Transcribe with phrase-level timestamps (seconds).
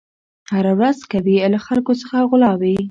[0.51, 2.75] هره ورځ کوي له خلکو څخه غلاوي